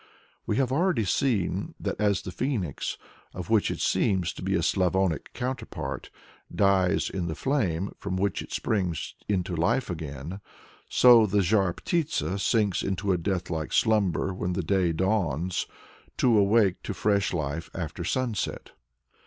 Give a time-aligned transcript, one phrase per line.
[0.47, 2.97] We have already seen that, as the Phœnix,
[3.35, 6.09] of which it seems to be a Slavonic counterpart,
[6.51, 9.91] dies in the flame from which it springs again into life,
[10.89, 15.67] so the Zhar Ptitsa sinks into a death like slumber when the day dawns,
[16.17, 18.71] to awake to fresh life after the sunset.